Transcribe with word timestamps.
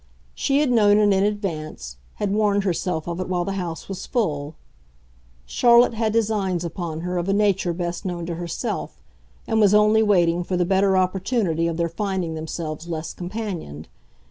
She 0.33 0.61
had 0.61 0.71
known 0.71 0.97
it 0.97 1.13
in 1.15 1.23
advance, 1.23 1.97
had 2.15 2.33
warned 2.33 2.63
herself 2.63 3.05
of 3.07 3.19
it 3.19 3.29
while 3.29 3.45
the 3.45 3.51
house 3.51 3.87
was 3.87 4.07
full: 4.07 4.55
Charlotte 5.45 5.93
had 5.93 6.11
designs 6.11 6.63
upon 6.65 7.01
her 7.01 7.19
of 7.19 7.29
a 7.29 7.33
nature 7.33 7.71
best 7.71 8.03
known 8.03 8.25
to 8.25 8.33
herself, 8.33 9.03
and 9.45 9.59
was 9.59 9.75
only 9.75 10.01
waiting 10.01 10.43
for 10.43 10.57
the 10.57 10.65
better 10.65 10.97
opportunity 10.97 11.67
of 11.67 11.77
their 11.77 11.87
finding 11.87 12.33
themselves 12.33 12.87
less 12.87 13.13
companioned. 13.13 13.87